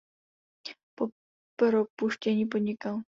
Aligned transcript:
Po 0.95 1.07
propuštění 1.55 2.45
podnikal. 2.45 2.99